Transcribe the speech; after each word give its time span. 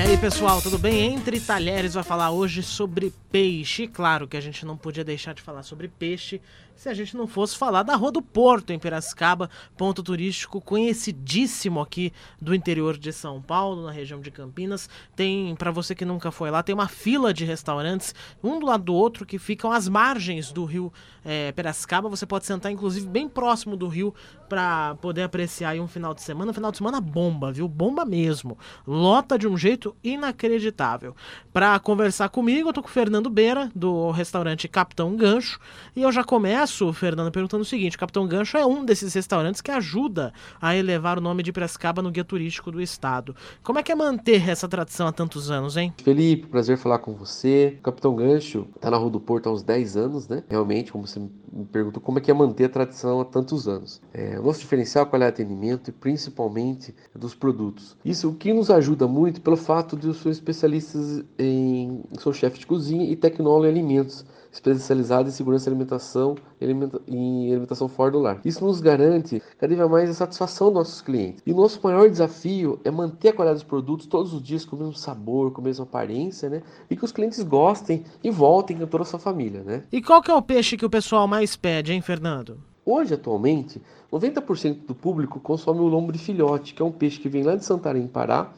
E 0.00 0.02
aí, 0.02 0.16
pessoal, 0.16 0.62
tudo 0.62 0.78
bem? 0.78 1.12
Entre 1.12 1.38
Talheres 1.38 1.92
vai 1.92 2.02
falar 2.02 2.30
hoje 2.30 2.62
sobre 2.62 3.12
peixe. 3.30 3.86
Claro 3.86 4.26
que 4.26 4.34
a 4.34 4.40
gente 4.40 4.64
não 4.64 4.74
podia 4.74 5.04
deixar 5.04 5.34
de 5.34 5.42
falar 5.42 5.62
sobre 5.62 5.88
peixe 5.88 6.40
se 6.80 6.88
a 6.88 6.94
gente 6.94 7.14
não 7.14 7.26
fosse 7.26 7.58
falar 7.58 7.82
da 7.82 7.94
Rua 7.94 8.10
do 8.10 8.22
Porto, 8.22 8.72
em 8.72 8.78
Piracicaba, 8.78 9.50
ponto 9.76 10.02
turístico 10.02 10.62
conhecidíssimo 10.62 11.78
aqui 11.78 12.10
do 12.40 12.54
interior 12.54 12.96
de 12.96 13.12
São 13.12 13.42
Paulo, 13.42 13.84
na 13.84 13.92
região 13.92 14.18
de 14.18 14.30
Campinas. 14.30 14.88
Tem, 15.14 15.54
para 15.56 15.70
você 15.70 15.94
que 15.94 16.06
nunca 16.06 16.30
foi 16.30 16.50
lá, 16.50 16.62
tem 16.62 16.74
uma 16.74 16.88
fila 16.88 17.34
de 17.34 17.44
restaurantes, 17.44 18.14
um 18.42 18.58
do 18.58 18.64
lado 18.64 18.84
do 18.84 18.94
outro, 18.94 19.26
que 19.26 19.38
ficam 19.38 19.70
às 19.70 19.90
margens 19.90 20.50
do 20.50 20.64
rio 20.64 20.90
é, 21.22 21.52
Piracicaba. 21.52 22.08
Você 22.08 22.24
pode 22.24 22.46
sentar, 22.46 22.72
inclusive, 22.72 23.06
bem 23.06 23.28
próximo 23.28 23.76
do 23.76 23.86
rio 23.86 24.14
para 24.48 24.94
poder 25.02 25.24
apreciar 25.24 25.76
um 25.76 25.86
final 25.86 26.14
de 26.14 26.22
semana. 26.22 26.50
Um 26.50 26.54
final 26.54 26.70
de 26.70 26.78
semana 26.78 26.98
bomba, 26.98 27.52
viu? 27.52 27.68
Bomba 27.68 28.06
mesmo. 28.06 28.56
Lota 28.86 29.38
de 29.38 29.46
um 29.46 29.54
jeito 29.54 29.89
inacreditável. 30.02 31.14
Para 31.52 31.78
conversar 31.78 32.28
comigo, 32.28 32.68
eu 32.68 32.72
tô 32.72 32.82
com 32.82 32.88
o 32.88 32.90
Fernando 32.90 33.28
Beira, 33.28 33.70
do 33.74 34.10
restaurante 34.10 34.68
Capitão 34.68 35.16
Gancho, 35.16 35.58
e 35.96 36.02
eu 36.02 36.12
já 36.12 36.22
começo 36.22 36.92
Fernando, 36.92 37.32
perguntando 37.32 37.62
o 37.62 37.66
seguinte: 37.66 37.96
o 37.96 38.00
Capitão 38.00 38.26
Gancho 38.26 38.56
é 38.56 38.64
um 38.64 38.84
desses 38.84 39.12
restaurantes 39.14 39.60
que 39.60 39.70
ajuda 39.70 40.32
a 40.60 40.76
elevar 40.76 41.18
o 41.18 41.20
nome 41.20 41.42
de 41.42 41.52
Piracicaba 41.52 42.02
no 42.02 42.10
guia 42.10 42.24
turístico 42.24 42.70
do 42.70 42.80
estado. 42.80 43.34
Como 43.62 43.78
é 43.78 43.82
que 43.82 43.92
é 43.92 43.94
manter 43.94 44.48
essa 44.48 44.68
tradição 44.68 45.06
há 45.06 45.12
tantos 45.12 45.50
anos, 45.50 45.76
hein? 45.76 45.92
Felipe, 46.02 46.46
prazer 46.46 46.76
falar 46.78 46.98
com 46.98 47.14
você. 47.14 47.76
O 47.80 47.82
Capitão 47.82 48.14
Gancho 48.14 48.66
está 48.76 48.90
na 48.90 48.96
Rua 48.96 49.10
do 49.10 49.20
Porto 49.20 49.48
há 49.48 49.52
uns 49.52 49.62
10 49.62 49.96
anos, 49.96 50.28
né? 50.28 50.42
Realmente, 50.48 50.92
como 50.92 51.06
você 51.06 51.18
me 51.18 51.64
perguntou, 51.72 52.00
como 52.00 52.18
é 52.18 52.20
que 52.20 52.30
é 52.30 52.34
manter 52.34 52.66
a 52.66 52.68
tradição 52.68 53.20
há 53.20 53.24
tantos 53.24 53.66
anos? 53.66 54.00
É, 54.12 54.38
o 54.38 54.42
nosso 54.42 54.60
diferencial 54.60 55.08
é 55.10 55.18
o 55.18 55.24
atendimento 55.24 55.90
e 55.90 55.92
principalmente 55.92 56.94
dos 57.14 57.34
produtos. 57.34 57.96
Isso 58.04 58.28
o 58.30 58.34
que 58.34 58.52
nos 58.52 58.70
ajuda 58.70 59.06
muito 59.08 59.40
pelo 59.40 59.56
fato 59.56 59.69
de 59.98 60.06
eu 60.06 60.14
sou 60.14 60.30
especialista 60.30 60.98
em. 61.38 62.02
sou 62.18 62.32
chefe 62.32 62.58
de 62.58 62.66
cozinha 62.66 63.04
e 63.04 63.16
tecnólogo 63.16 63.66
em 63.66 63.68
alimentos 63.68 64.24
especializado 64.52 65.28
em 65.28 65.32
segurança 65.32 65.68
e 65.68 65.70
alimentação 65.70 66.34
e 66.60 67.50
alimentação 67.50 67.88
fora 67.88 68.10
do 68.10 68.18
lar. 68.18 68.40
Isso 68.44 68.64
nos 68.64 68.80
garante 68.80 69.42
cada 69.58 69.74
vez 69.74 69.90
mais 69.90 70.10
a 70.10 70.14
satisfação 70.14 70.68
dos 70.68 70.74
nossos 70.74 71.00
clientes. 71.00 71.42
E 71.46 71.52
o 71.52 71.56
nosso 71.56 71.80
maior 71.82 72.08
desafio 72.08 72.80
é 72.84 72.90
manter 72.90 73.28
a 73.28 73.32
qualidade 73.32 73.60
dos 73.60 73.68
produtos 73.68 74.06
todos 74.06 74.34
os 74.34 74.42
dias 74.42 74.64
com 74.64 74.76
o 74.76 74.78
mesmo 74.78 74.94
sabor, 74.94 75.52
com 75.52 75.60
a 75.60 75.64
mesma 75.64 75.84
aparência, 75.84 76.48
né? 76.48 76.62
E 76.90 76.96
que 76.96 77.04
os 77.04 77.12
clientes 77.12 77.42
gostem 77.42 78.04
e 78.22 78.30
voltem 78.30 78.76
com 78.76 78.86
toda 78.86 79.04
a 79.04 79.06
sua 79.06 79.18
família, 79.18 79.62
né? 79.62 79.84
E 79.92 80.02
qual 80.02 80.20
que 80.20 80.30
é 80.30 80.34
o 80.34 80.42
peixe 80.42 80.76
que 80.76 80.86
o 80.86 80.90
pessoal 80.90 81.28
mais 81.28 81.56
pede, 81.56 81.92
hein, 81.92 82.00
Fernando? 82.00 82.58
Hoje, 82.84 83.14
atualmente, 83.14 83.80
90% 84.12 84.86
do 84.86 84.94
público 84.94 85.38
consome 85.38 85.80
o 85.80 85.86
lombo 85.86 86.12
de 86.12 86.18
filhote, 86.18 86.74
que 86.74 86.82
é 86.82 86.84
um 86.84 86.90
peixe 86.90 87.20
que 87.20 87.28
vem 87.28 87.42
lá 87.42 87.54
de 87.54 87.64
Santarém, 87.64 88.08
Pará, 88.08 88.50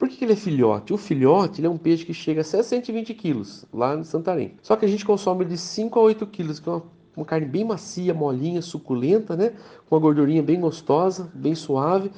por 0.00 0.08
que, 0.08 0.16
que 0.16 0.24
ele 0.24 0.32
é 0.32 0.36
filhote? 0.36 0.94
O 0.94 0.96
filhote 0.96 1.62
é 1.62 1.68
um 1.68 1.76
peixe 1.76 2.06
que 2.06 2.14
chega 2.14 2.40
a 2.40 2.44
120 2.44 3.12
quilos 3.12 3.66
lá 3.70 3.94
em 3.94 4.02
Santarém. 4.02 4.54
Só 4.62 4.74
que 4.74 4.86
a 4.86 4.88
gente 4.88 5.04
consome 5.04 5.44
de 5.44 5.58
5 5.58 5.98
a 5.98 6.02
8 6.02 6.26
quilos, 6.26 6.58
que 6.58 6.70
é 6.70 6.72
uma, 6.72 6.82
uma 7.14 7.26
carne 7.26 7.44
bem 7.44 7.66
macia, 7.66 8.14
molinha, 8.14 8.62
suculenta, 8.62 9.36
né? 9.36 9.52
Com 9.86 9.96
uma 9.96 10.00
gordurinha 10.00 10.42
bem 10.42 10.58
gostosa, 10.58 11.30
bem 11.34 11.54
suave. 11.54 12.10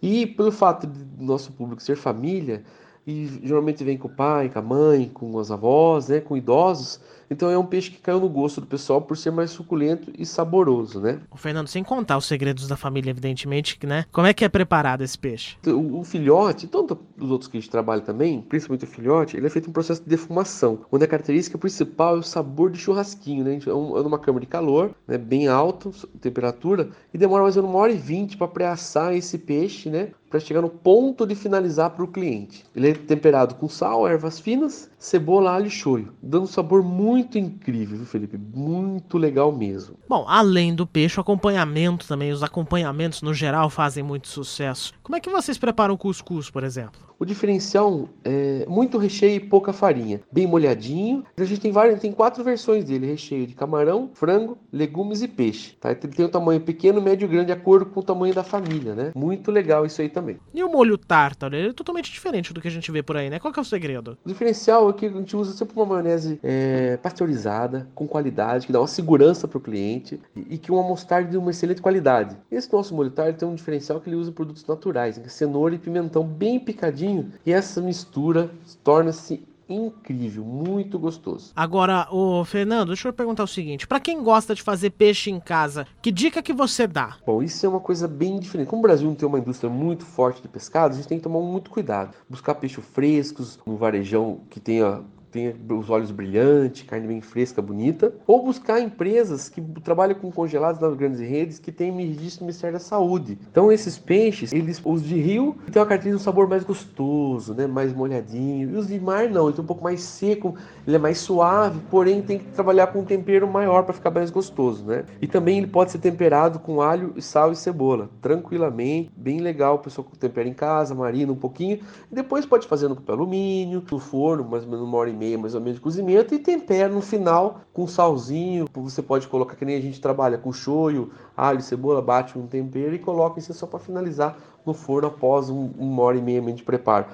E 0.00 0.28
pelo 0.28 0.52
fato 0.52 0.86
do 0.86 1.24
nosso 1.24 1.50
público 1.50 1.82
ser 1.82 1.96
família, 1.96 2.62
e 3.06 3.40
geralmente 3.42 3.84
vem 3.84 3.98
com 3.98 4.08
o 4.08 4.14
pai, 4.14 4.48
com 4.48 4.58
a 4.58 4.62
mãe, 4.62 5.10
com 5.12 5.38
as 5.38 5.50
avós, 5.50 6.08
né, 6.08 6.20
com 6.20 6.36
idosos, 6.36 7.00
então 7.30 7.50
é 7.50 7.58
um 7.58 7.66
peixe 7.66 7.90
que 7.90 7.98
caiu 7.98 8.20
no 8.20 8.28
gosto 8.28 8.60
do 8.60 8.66
pessoal 8.66 9.00
por 9.00 9.16
ser 9.16 9.30
mais 9.30 9.50
suculento 9.50 10.12
e 10.16 10.26
saboroso, 10.26 11.00
né? 11.00 11.20
O 11.30 11.36
Fernando, 11.36 11.68
sem 11.68 11.82
contar 11.82 12.16
os 12.16 12.26
segredos 12.26 12.68
da 12.68 12.76
família, 12.76 13.10
evidentemente, 13.10 13.78
né? 13.84 14.04
Como 14.12 14.26
é 14.26 14.34
que 14.34 14.44
é 14.44 14.48
preparado 14.48 15.02
esse 15.02 15.18
peixe? 15.18 15.56
O, 15.66 16.00
o 16.00 16.04
filhote, 16.04 16.66
tanto 16.66 16.98
os 17.18 17.30
outros 17.30 17.50
que 17.50 17.56
a 17.56 17.60
gente 17.60 17.70
trabalha 17.70 18.02
também, 18.02 18.40
principalmente 18.42 18.84
o 18.84 18.88
filhote, 18.88 19.36
ele 19.36 19.46
é 19.46 19.50
feito 19.50 19.66
em 19.66 19.70
um 19.70 19.72
processo 19.72 20.02
de 20.02 20.08
defumação, 20.08 20.80
onde 20.92 21.04
a 21.04 21.08
característica 21.08 21.58
principal 21.58 22.16
é 22.16 22.18
o 22.18 22.22
sabor 22.22 22.70
de 22.70 22.78
churrasquinho, 22.78 23.44
né? 23.44 23.58
É, 23.66 23.74
um, 23.74 23.98
é 23.98 24.02
numa 24.02 24.18
câmara 24.18 24.44
de 24.44 24.50
calor, 24.50 24.94
né? 25.06 25.18
Bem 25.18 25.48
alto, 25.48 25.90
temperatura, 26.20 26.90
e 27.12 27.18
demora 27.18 27.42
mais 27.42 27.56
ou 27.56 27.62
menos 27.62 27.74
uma 27.74 27.82
hora 27.82 27.92
e 27.92 27.96
vinte 27.96 28.36
para 28.36 28.48
pré-assar 28.48 29.14
esse 29.14 29.38
peixe, 29.38 29.88
né? 29.88 30.10
Para 30.34 30.40
chegar 30.40 30.62
no 30.62 30.68
ponto 30.68 31.24
de 31.24 31.36
finalizar 31.36 31.90
para 31.90 32.02
o 32.02 32.08
cliente. 32.08 32.64
Ele 32.74 32.90
é 32.90 32.92
temperado 32.92 33.54
com 33.54 33.68
sal, 33.68 34.08
ervas 34.08 34.40
finas, 34.40 34.90
cebola, 34.98 35.52
alho 35.52 35.68
e 35.68 35.70
shoyu, 35.70 36.12
dando 36.20 36.42
um 36.42 36.48
sabor 36.48 36.82
muito 36.82 37.04
muito 37.14 37.38
incrível, 37.38 37.98
viu, 37.98 38.06
Felipe? 38.06 38.36
Muito 38.36 39.18
legal 39.18 39.52
mesmo. 39.52 39.96
Bom, 40.08 40.24
além 40.28 40.74
do 40.74 40.86
peixe, 40.86 41.18
o 41.18 41.20
acompanhamento 41.20 42.08
também, 42.08 42.32
os 42.32 42.42
acompanhamentos 42.42 43.22
no 43.22 43.32
geral 43.32 43.70
fazem 43.70 44.02
muito 44.02 44.28
sucesso. 44.28 44.92
Como 45.02 45.16
é 45.16 45.20
que 45.20 45.30
vocês 45.30 45.58
preparam 45.58 45.94
o 45.94 45.98
cuscuz, 45.98 46.50
por 46.50 46.64
exemplo? 46.64 47.00
O 47.24 47.26
diferencial 47.26 48.06
é 48.22 48.66
muito 48.68 48.98
recheio 48.98 49.36
e 49.36 49.40
pouca 49.40 49.72
farinha, 49.72 50.20
bem 50.30 50.46
molhadinho. 50.46 51.24
A 51.34 51.44
gente 51.44 51.58
tem 51.58 51.72
várias, 51.72 51.98
tem 51.98 52.12
quatro 52.12 52.44
versões 52.44 52.84
dele: 52.84 53.06
recheio 53.06 53.46
de 53.46 53.54
camarão, 53.54 54.10
frango, 54.12 54.58
legumes 54.70 55.22
e 55.22 55.28
peixe. 55.28 55.74
Tá? 55.80 55.90
Ele 55.92 56.00
tem 56.00 56.26
o 56.26 56.28
um 56.28 56.30
tamanho 56.30 56.60
pequeno, 56.60 57.00
médio 57.00 57.24
e 57.24 57.28
grande, 57.28 57.46
de 57.46 57.52
acordo 57.52 57.86
com 57.86 58.00
o 58.00 58.02
tamanho 58.02 58.34
da 58.34 58.44
família, 58.44 58.94
né? 58.94 59.10
Muito 59.14 59.50
legal 59.50 59.86
isso 59.86 60.02
aí 60.02 60.10
também. 60.10 60.36
E 60.52 60.62
o 60.62 60.70
molho 60.70 60.98
tártaro? 60.98 61.56
Ele 61.56 61.70
é 61.70 61.72
totalmente 61.72 62.12
diferente 62.12 62.52
do 62.52 62.60
que 62.60 62.68
a 62.68 62.70
gente 62.70 62.92
vê 62.92 63.02
por 63.02 63.16
aí, 63.16 63.30
né? 63.30 63.38
Qual 63.38 63.50
que 63.50 63.58
é 63.58 63.62
o 63.62 63.64
segredo? 63.64 64.18
O 64.22 64.28
diferencial 64.28 64.90
é 64.90 64.92
que 64.92 65.06
a 65.06 65.10
gente 65.10 65.34
usa 65.34 65.56
sempre 65.56 65.74
uma 65.76 65.86
maionese 65.86 66.38
é, 66.42 66.98
pasteurizada, 66.98 67.88
com 67.94 68.06
qualidade, 68.06 68.66
que 68.66 68.72
dá 68.72 68.82
uma 68.82 68.86
segurança 68.86 69.48
para 69.48 69.56
o 69.56 69.62
cliente 69.62 70.20
e, 70.36 70.56
e 70.56 70.58
que 70.58 70.70
uma 70.70 70.82
mostarda 70.82 71.30
de 71.30 71.38
uma 71.38 71.52
excelente 71.52 71.80
qualidade. 71.80 72.36
Esse 72.52 72.70
nosso 72.70 72.94
molho 72.94 73.10
tártaro 73.10 73.38
tem 73.38 73.48
um 73.48 73.54
diferencial 73.54 73.98
que 73.98 74.10
ele 74.10 74.16
usa 74.16 74.30
produtos 74.30 74.66
naturais, 74.66 75.16
né? 75.16 75.24
cenoura 75.28 75.74
e 75.74 75.78
pimentão 75.78 76.22
bem 76.22 76.60
picadinho 76.60 77.13
e 77.44 77.52
essa 77.52 77.80
mistura 77.80 78.50
torna-se 78.82 79.42
incrível, 79.68 80.44
muito 80.44 80.98
gostoso. 80.98 81.52
Agora, 81.54 82.06
o 82.10 82.44
Fernando, 82.44 82.88
deixa 82.88 83.08
eu 83.08 83.12
perguntar 83.12 83.44
o 83.44 83.48
seguinte: 83.48 83.86
para 83.86 84.00
quem 84.00 84.22
gosta 84.22 84.54
de 84.54 84.62
fazer 84.62 84.90
peixe 84.90 85.30
em 85.30 85.40
casa, 85.40 85.86
que 86.02 86.10
dica 86.10 86.42
que 86.42 86.52
você 86.52 86.86
dá? 86.86 87.16
Bom, 87.26 87.42
isso 87.42 87.64
é 87.64 87.68
uma 87.68 87.80
coisa 87.80 88.06
bem 88.06 88.38
diferente. 88.38 88.68
Como 88.68 88.80
o 88.80 88.82
Brasil 88.82 89.06
não 89.06 89.14
tem 89.14 89.28
uma 89.28 89.38
indústria 89.38 89.70
muito 89.70 90.04
forte 90.04 90.42
de 90.42 90.48
pescado, 90.48 90.94
a 90.94 90.96
gente 90.96 91.08
tem 91.08 91.18
que 91.18 91.24
tomar 91.24 91.40
muito 91.40 91.70
cuidado. 91.70 92.14
Buscar 92.28 92.54
peixes 92.54 92.84
frescos, 92.84 93.58
no 93.66 93.76
varejão 93.76 94.40
que 94.50 94.60
tenha 94.60 95.02
tenha 95.34 95.52
os 95.76 95.90
olhos 95.90 96.12
brilhantes, 96.12 96.84
carne 96.84 97.08
bem 97.08 97.20
fresca, 97.20 97.60
bonita, 97.60 98.14
ou 98.24 98.44
buscar 98.44 98.80
empresas 98.80 99.48
que 99.48 99.60
trabalham 99.82 100.14
com 100.14 100.30
congelados 100.30 100.80
nas 100.80 100.94
grandes 100.94 101.18
redes 101.18 101.58
que 101.58 101.72
têm 101.72 101.90
registro 101.90 102.40
do 102.40 102.46
Ministério 102.46 102.74
da 102.74 102.78
Saúde. 102.78 103.36
Então 103.50 103.72
esses 103.72 103.98
peixes, 103.98 104.52
eles 104.52 104.80
os 104.84 105.02
de 105.02 105.20
rio 105.20 105.56
têm 105.72 105.82
uma 105.82 105.86
característica 105.86 106.10
de 106.10 106.16
um 106.16 106.18
sabor 106.18 106.48
mais 106.48 106.62
gostoso, 106.62 107.52
né, 107.52 107.66
mais 107.66 107.92
molhadinho, 107.92 108.70
e 108.70 108.76
os 108.76 108.86
de 108.86 109.00
mar 109.00 109.28
não, 109.28 109.46
ele 109.46 109.56
tem 109.56 109.64
um 109.64 109.66
pouco 109.66 109.82
mais 109.82 110.02
seco, 110.02 110.54
ele 110.86 110.94
é 110.94 110.98
mais 110.98 111.18
suave, 111.18 111.80
porém 111.90 112.22
tem 112.22 112.38
que 112.38 112.44
trabalhar 112.52 112.88
com 112.88 113.00
um 113.00 113.04
tempero 113.04 113.48
maior 113.48 113.82
para 113.82 113.92
ficar 113.92 114.12
mais 114.12 114.30
gostoso, 114.30 114.84
né? 114.84 115.04
E 115.20 115.26
também 115.26 115.58
ele 115.58 115.66
pode 115.66 115.90
ser 115.90 115.98
temperado 115.98 116.60
com 116.60 116.80
alho, 116.80 117.20
sal 117.20 117.50
e 117.50 117.56
cebola, 117.56 118.08
tranquilamente, 118.22 119.10
bem 119.16 119.40
legal, 119.40 119.76
o 119.76 119.78
pessoal 119.78 120.06
tempera 120.18 120.48
em 120.48 120.54
casa, 120.54 120.94
marina 120.94 121.32
um 121.32 121.36
pouquinho, 121.36 121.80
depois 122.10 122.46
pode 122.46 122.68
fazer 122.68 122.86
no 122.86 122.94
papel 122.94 123.16
alumínio, 123.16 123.82
no 123.90 123.98
forno, 123.98 124.44
mais 124.44 124.62
ou 124.62 124.70
menos 124.70 124.86
uma 124.86 124.96
hora 124.98 125.10
e 125.10 125.12
meia 125.12 125.23
meia 125.24 125.38
mais 125.38 125.54
ou 125.54 125.60
menos 125.60 125.76
de 125.76 125.80
cozimento 125.80 126.34
e 126.34 126.38
tempera 126.38 126.88
no 126.88 127.00
final 127.00 127.60
com 127.72 127.86
salzinho. 127.86 128.66
Você 128.74 129.02
pode 129.02 129.26
colocar 129.26 129.56
que 129.56 129.64
nem 129.64 129.76
a 129.76 129.80
gente 129.80 130.00
trabalha 130.00 130.36
com 130.36 130.52
shoyu, 130.52 131.10
alho, 131.36 131.62
cebola, 131.62 132.02
bate 132.02 132.38
um 132.38 132.46
tempero 132.46 132.94
e 132.94 132.98
coloca 132.98 133.38
isso 133.38 133.54
só 133.54 133.66
para 133.66 133.78
finalizar 133.78 134.36
no 134.66 134.74
forno 134.74 135.08
após 135.08 135.48
um, 135.48 135.70
uma 135.78 136.02
hora 136.02 136.18
e 136.18 136.22
meia 136.22 136.40
de 136.52 136.62
preparo. 136.62 137.06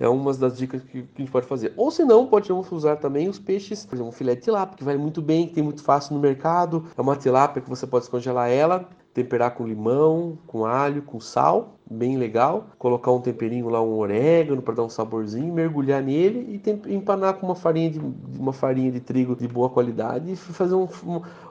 É 0.00 0.08
uma 0.08 0.32
das 0.32 0.56
dicas 0.56 0.80
que, 0.82 1.02
que 1.02 1.08
a 1.16 1.20
gente 1.20 1.30
pode 1.30 1.46
fazer. 1.46 1.72
Ou 1.76 1.90
se 1.90 2.04
não, 2.04 2.26
pode 2.26 2.52
usar 2.52 2.96
também 2.96 3.28
os 3.28 3.38
peixes, 3.38 3.84
por 3.84 3.96
exemplo, 3.96 4.10
um 4.10 4.12
filé 4.12 4.36
de 4.36 4.42
tilápia, 4.42 4.76
que 4.76 4.84
vai 4.84 4.96
muito 4.96 5.20
bem, 5.20 5.48
que 5.48 5.54
tem 5.54 5.62
muito 5.62 5.82
fácil 5.82 6.14
no 6.14 6.20
mercado. 6.20 6.86
É 6.96 7.00
uma 7.00 7.16
tilápia 7.16 7.60
que 7.60 7.68
você 7.68 7.84
pode 7.84 8.04
descongelar 8.04 8.48
ela, 8.48 8.88
temperar 9.12 9.54
com 9.56 9.66
limão, 9.66 10.38
com 10.46 10.64
alho, 10.64 11.02
com 11.02 11.18
sal 11.18 11.77
bem 11.90 12.16
legal, 12.16 12.68
colocar 12.78 13.10
um 13.10 13.20
temperinho 13.20 13.68
lá, 13.68 13.82
um 13.82 13.96
orégano 13.96 14.60
para 14.60 14.74
dar 14.74 14.84
um 14.84 14.88
saborzinho, 14.88 15.52
mergulhar 15.52 16.02
nele 16.02 16.60
e 16.64 16.94
empanar 16.94 17.34
com 17.34 17.46
uma 17.46 17.54
farinha 17.54 17.90
de 17.90 18.00
uma 18.38 18.52
farinha 18.52 18.90
de 18.92 19.00
trigo 19.00 19.34
de 19.34 19.48
boa 19.48 19.70
qualidade 19.70 20.32
e 20.32 20.36
fazer 20.36 20.74
um, 20.74 20.86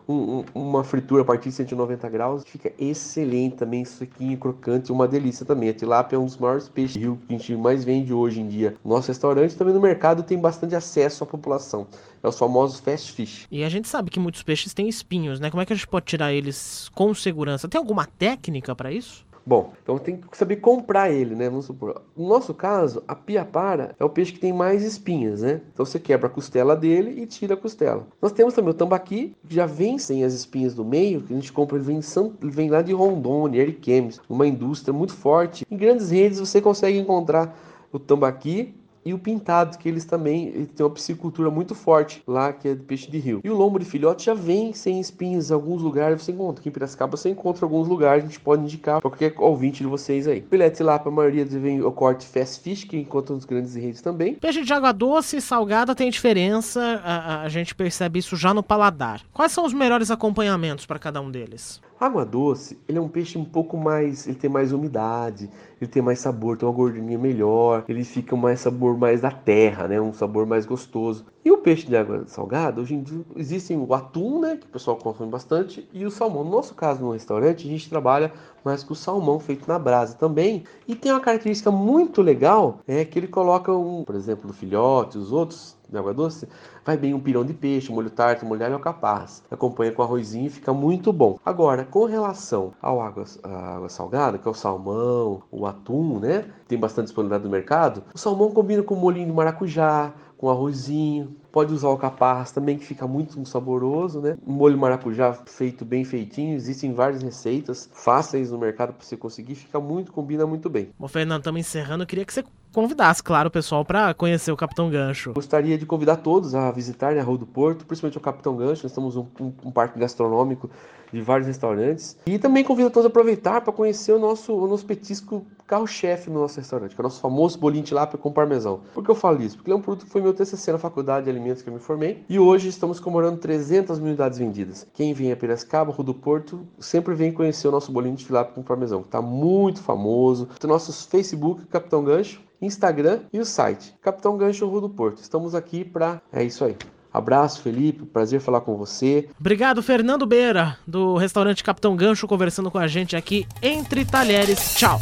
um, 0.08 0.44
uma 0.54 0.84
fritura 0.84 1.24
a 1.24 1.26
partir 1.26 1.50
de 1.50 1.56
190 1.56 2.10
graus, 2.10 2.44
fica 2.46 2.72
excelente 2.80 3.56
também, 3.56 3.84
suquinho 3.84 4.38
crocante, 4.38 4.92
uma 4.92 5.08
delícia 5.08 5.46
também. 5.46 5.70
A 5.70 5.74
tilápia 5.74 6.16
é 6.16 6.20
um 6.20 6.26
dos 6.26 6.38
maiores 6.38 6.70
peixes 6.70 6.96
rio 6.96 7.20
que 7.28 7.34
a 7.34 7.38
gente 7.38 7.56
mais 7.56 7.84
vende 7.84 8.14
hoje 8.14 8.40
em 8.40 8.48
dia. 8.48 8.76
Nosso 8.86 9.08
restaurante 9.10 9.56
também 9.56 9.74
no 9.74 9.82
mercado 9.82 10.24
tem 10.24 10.38
bastante 10.38 10.76
acesso 10.76 11.24
à 11.24 11.28
população. 11.28 11.88
É 12.24 12.28
os 12.28 12.38
famosos 12.38 12.80
fast 12.80 13.12
fish. 13.12 13.48
E 13.52 13.64
a 13.64 13.70
gente 13.70 13.88
sabe 13.88 14.10
que 14.10 14.20
muitos 14.20 14.44
peixes 14.44 14.74
têm 14.74 14.88
espinhos, 14.88 15.40
né? 15.40 15.50
Como 15.50 15.62
é 15.62 15.66
que 15.66 15.74
a 15.74 15.76
gente 15.76 15.88
pode 15.88 16.06
tirar 16.06 16.34
eles 16.34 16.90
com 16.96 17.14
segurança? 17.14 17.68
Tem 17.68 17.78
alguma 17.78 18.06
técnica 18.06 18.76
para 18.76 18.92
isso? 18.92 19.27
Bom, 19.48 19.72
então 19.82 19.98
tem 19.98 20.18
que 20.18 20.38
saber 20.38 20.58
comprar 20.58 21.10
ele, 21.10 21.34
né? 21.34 21.50
Vamos 21.50 21.68
supor. 21.68 22.02
No 22.18 22.28
nosso 22.28 22.54
caso, 22.54 23.02
a 23.08 23.16
piapara 23.16 23.96
é 23.98 24.04
o 24.04 24.10
peixe 24.10 24.34
que 24.34 24.42
tem 24.42 24.52
mais 24.52 24.84
espinhas, 24.84 25.42
né? 25.42 25.62
Então 25.74 25.86
você 25.86 25.98
quebra 25.98 26.28
a 26.28 26.30
costela 26.30 26.76
dele 26.76 27.22
e 27.22 27.26
tira 27.26 27.54
a 27.54 27.58
costela. 27.58 28.06
Nós 28.22 28.34
temos 28.34 28.54
também 28.54 28.72
o 28.72 28.74
tambaqui, 28.74 29.34
que 29.48 29.56
já 29.56 29.66
vem 29.66 29.98
sem 29.98 30.26
as 30.26 30.34
espinhas 30.34 30.76
do 30.76 30.84
meio, 30.84 31.22
que 31.22 31.32
a 31.32 31.36
gente 31.38 31.54
compra, 31.54 31.78
ele 31.78 31.86
vem, 31.86 32.02
ele 32.42 32.52
vem 32.52 32.70
lá 32.70 32.82
de 32.82 32.92
Rondônia, 32.92 33.62
Ariquemes, 33.62 34.20
uma 34.28 34.46
indústria 34.46 34.94
muito 34.94 35.14
forte. 35.14 35.66
Em 35.72 35.78
grandes 35.78 36.12
redes 36.12 36.42
você 36.42 36.60
consegue 36.60 36.98
encontrar 36.98 37.58
o 37.90 37.98
tambaqui 37.98 38.76
e 39.08 39.14
o 39.14 39.20
pintado, 39.20 39.78
que 39.78 39.88
eles 39.88 40.04
também 40.04 40.68
têm 40.76 40.86
uma 40.86 40.94
piscicultura 40.94 41.50
muito 41.50 41.74
forte 41.74 42.22
lá, 42.28 42.52
que 42.52 42.68
é 42.68 42.76
de 42.76 42.84
peixe 42.84 43.10
de 43.10 43.18
rio. 43.18 43.40
E 43.42 43.50
o 43.50 43.56
lombo 43.56 43.80
de 43.80 43.86
filhote 43.86 44.26
já 44.26 44.34
vem 44.34 44.74
sem 44.74 45.00
espinhos, 45.00 45.50
em 45.50 45.54
alguns 45.54 45.82
lugares 45.82 46.22
você 46.22 46.34
encontra. 46.34 46.60
Aqui 46.60 46.68
em 46.68 46.72
Piracicaba 46.72 47.16
você 47.16 47.30
encontra 47.30 47.66
alguns 47.66 47.88
lugares, 47.88 48.24
a 48.26 48.28
gente 48.28 48.40
pode 48.40 48.64
indicar 48.64 49.00
para 49.00 49.10
qualquer 49.10 49.34
ouvinte 49.38 49.82
de 49.82 49.88
vocês 49.88 50.28
aí. 50.28 50.44
Filete 50.50 50.84
lá, 50.84 51.02
a 51.04 51.10
maioria 51.10 51.46
vem 51.46 51.82
o 51.82 51.92
corte 51.92 52.26
fast 52.26 52.62
fish, 52.62 52.84
que 52.84 52.98
encontra 52.98 53.34
nos 53.34 53.46
grandes 53.46 53.76
redes 53.76 54.02
também. 54.02 54.36
Peixe 54.36 54.64
de 54.64 54.74
água 54.74 54.92
doce 54.92 55.38
e 55.38 55.42
salgada 55.42 55.96
tem 55.96 56.10
diferença, 56.10 57.02
a, 57.04 57.44
a 57.44 57.50
gente 57.50 57.74
percebe 57.74 58.20
isso 58.20 58.36
já 58.36 58.54
no 58.54 58.62
paladar. 58.62 59.22
Quais 59.32 59.54
são 59.54 59.66
os 59.66 59.74
melhores 59.74 60.12
acompanhamentos 60.12 60.86
para 60.86 61.00
cada 61.00 61.22
um 61.22 61.32
deles? 61.32 61.80
Água 62.00 62.24
doce, 62.24 62.78
ele 62.88 63.00
é 63.00 63.02
um 63.02 63.08
peixe 63.08 63.38
um 63.40 63.46
pouco 63.46 63.76
mais, 63.76 64.28
ele 64.28 64.38
tem 64.38 64.50
mais 64.50 64.72
umidade, 64.72 65.50
ele 65.82 65.90
tem 65.90 66.02
mais 66.02 66.20
sabor, 66.20 66.56
tem 66.56 66.68
uma 66.68 66.76
gordurinha 66.76 67.18
melhor, 67.18 67.84
ele 67.88 68.04
fica 68.04 68.36
mais 68.36 68.60
sabor 68.60 68.96
mais 68.96 69.22
da 69.22 69.32
terra, 69.32 69.88
né? 69.88 70.00
Um 70.00 70.14
sabor 70.14 70.46
mais 70.46 70.66
gostoso. 70.66 71.26
E 71.44 71.52
o 71.52 71.58
peixe 71.58 71.88
de 71.88 71.96
água 71.96 72.24
salgada, 72.28 72.82
hoje 72.82 72.94
em 72.94 73.02
dia 73.02 73.22
existem 73.36 73.78
o 73.78 73.94
atum, 73.94 74.42
né, 74.42 74.58
que 74.58 74.66
o 74.66 74.70
pessoal 74.70 74.98
consome 74.98 75.32
bastante, 75.32 75.88
e 75.94 76.06
o 76.06 76.12
salmão. 76.12 76.44
No 76.44 76.52
nosso 76.52 76.76
caso, 76.76 77.02
no 77.04 77.14
restaurante, 77.14 77.66
a 77.66 77.72
gente 77.72 77.90
trabalha 77.90 78.34
mais 78.66 78.84
com 78.84 78.94
o 78.94 78.96
salmão 78.96 79.40
feito 79.40 79.68
na 79.68 79.80
brasa 79.80 80.16
também. 80.16 80.66
E 80.88 80.94
tem 80.94 81.12
uma 81.12 81.22
característica 81.22 81.72
muito 81.72 82.22
legal, 82.22 82.80
é 82.88 83.06
que 83.06 83.18
ele 83.18 83.28
coloca 83.28 83.72
um, 83.72 84.04
por 84.04 84.16
exemplo, 84.16 84.50
o 84.50 84.54
filhote, 84.54 85.18
os 85.18 85.32
outros 85.32 85.77
de 85.90 85.98
água 85.98 86.14
doce, 86.14 86.48
vai 86.86 86.98
bem 86.98 87.14
um 87.14 87.20
pirão 87.20 87.46
de 87.46 87.54
peixe, 87.54 87.92
molho 87.92 88.10
tarto, 88.10 88.46
molho 88.46 88.66
alho 88.66 88.80
capaz. 88.80 89.44
Acompanha 89.50 89.92
com 89.92 90.02
arrozinho 90.02 90.48
e 90.48 90.50
fica 90.50 90.74
muito 90.74 91.12
bom. 91.14 91.38
Agora, 91.46 91.86
com 91.86 92.06
relação 92.06 92.74
ao 92.82 93.02
água, 93.02 93.26
água 93.44 93.90
salgada, 93.90 94.38
que 94.38 94.48
é 94.48 94.52
o 94.52 94.54
salmão, 94.54 95.44
o 95.52 95.66
atum, 95.66 96.20
né? 96.20 96.46
Tem 96.68 96.78
bastante 96.78 97.06
disponibilidade 97.06 97.46
no 97.46 97.50
mercado. 97.50 98.04
O 98.14 98.18
salmão 98.18 98.52
combina 98.52 98.84
com 98.84 98.96
molhinho 98.96 99.28
de 99.28 99.34
maracujá, 99.34 100.14
com 100.38 100.50
arrozinho. 100.50 101.36
Pode 101.52 101.74
usar 101.74 101.90
o 101.90 101.98
capaz 101.98 102.52
também, 102.52 102.78
que 102.78 102.86
fica 102.86 103.08
muito 103.08 103.44
saboroso, 103.48 104.22
né? 104.22 104.38
Um 104.46 104.54
molho 104.54 104.78
maracujá 104.78 105.34
feito 105.34 105.84
bem 105.84 106.04
feitinho. 106.04 106.56
Existem 106.56 106.94
várias 106.94 107.24
receitas 107.24 107.90
fáceis 107.92 108.52
no 108.52 108.60
mercado 108.60 108.94
para 108.94 109.04
você 109.04 109.18
conseguir. 109.18 109.56
Fica 109.56 109.80
muito, 109.80 110.12
combina 110.12 110.46
muito 110.46 110.70
bem. 110.70 110.90
Bom, 111.00 111.08
Fernando, 111.08 111.40
estamos 111.40 111.60
encerrando. 111.60 112.04
Eu 112.04 112.08
queria 112.08 112.26
que 112.26 112.34
você 112.34 112.44
convidasse, 112.78 113.24
claro, 113.24 113.48
o 113.48 113.52
pessoal 113.52 113.84
para 113.84 114.14
conhecer 114.14 114.52
o 114.52 114.56
Capitão 114.56 114.88
Gancho. 114.88 115.34
Gostaria 115.34 115.80
de 115.80 115.86
convidar 115.88 116.18
todos 116.18 116.54
a 116.54 116.70
visitar 116.70 117.16
né, 117.16 117.22
a 117.22 117.24
Rua 117.24 117.40
do 117.40 117.46
Porto, 117.48 117.84
principalmente 117.84 118.20
o 118.20 118.22
Capitão 118.22 118.56
Gancho. 118.56 118.84
Nós 118.84 118.92
temos 118.92 119.16
um, 119.16 119.26
um, 119.42 119.52
um 119.66 119.72
parque 119.72 119.98
gastronômico 119.98 120.70
de 121.12 121.20
vários 121.20 121.48
restaurantes. 121.48 122.16
E 122.28 122.38
também 122.38 122.64
convido 122.64 122.90
a 122.90 122.92
todos 122.92 123.06
a 123.06 123.10
aproveitar 123.10 123.62
para 123.62 123.74
conhecer 123.74 124.12
o 124.12 124.20
nosso, 124.20 124.54
o 124.54 124.68
nosso 124.68 124.86
petisco 124.86 125.44
carro-chefe 125.66 126.30
no 126.30 126.42
nosso 126.42 126.58
restaurante, 126.60 126.94
que 126.94 127.02
é 127.02 127.04
o 127.04 127.04
nosso 127.04 127.20
famoso 127.20 127.58
bolinho 127.58 127.84
de 127.84 127.94
lápia 127.96 128.18
com 128.18 128.32
parmesão. 128.32 128.82
Por 128.94 129.04
que 129.04 129.10
eu 129.10 129.16
falo 129.16 129.42
isso? 129.42 129.58
Porque 129.58 129.72
ele 129.72 129.76
é 129.76 129.80
um 129.80 129.82
produto 129.82 130.06
que 130.06 130.12
foi 130.12 130.22
meu 130.22 130.34
TCC 130.34 130.72
na 130.72 130.78
faculdade 130.78 131.26
de 131.26 131.32
alimentos 131.32 131.64
que 131.64 131.70
eu 131.70 131.74
me 131.74 131.80
formei. 131.80 132.24
E 132.30 132.38
hoje 132.38 132.70
estamos 132.70 133.00
comemorando 133.00 133.38
300 133.40 133.98
mil 133.98 134.10
unidades 134.10 134.38
vendidas. 134.38 134.88
Quem 134.94 135.14
vem 135.14 135.32
a 135.32 135.36
Piracicaba, 135.36 135.92
Rua 135.92 136.06
do 136.06 136.14
Porto, 136.14 136.66
sempre 136.80 137.16
vem 137.16 137.32
conhecer 137.32 137.68
o 137.68 137.72
nosso 137.72 137.92
bolinho 137.92 138.16
de 138.16 138.32
lápia 138.32 138.54
com 138.54 138.62
parmesão, 138.62 139.02
que 139.02 139.08
está 139.08 139.22
muito 139.22 139.82
famoso. 139.82 140.48
Tem 140.60 140.70
nossos 140.70 141.06
Facebook, 141.06 141.66
Capitão 141.66 142.04
Gancho, 142.04 142.40
Instagram 142.62 143.22
e 143.32 143.40
o 143.40 143.46
site 143.46 143.94
Capitão 144.02 144.38
Gancho 144.38 144.68
Rua 144.68 144.82
do 144.82 144.90
Porto. 144.90 145.18
Estamos 145.18 145.54
aqui 145.56 145.84
para 145.84 146.22
é 146.32 146.44
isso 146.44 146.64
aí. 146.64 146.76
Abraço, 147.14 147.62
Felipe. 147.62 148.06
Prazer 148.06 148.40
falar 148.40 148.62
com 148.62 148.76
você. 148.76 149.30
Obrigado, 149.40 149.82
Fernando 149.82 150.26
Beira, 150.26 150.78
do 150.86 151.16
restaurante 151.16 151.64
Capitão 151.64 151.96
Gancho, 151.96 152.28
conversando 152.28 152.70
com 152.70 152.78
a 152.78 152.88
gente 152.88 153.16
aqui 153.16 153.48
entre 153.62 154.06
talheres. 154.06 154.76
Tchau. 154.76 155.00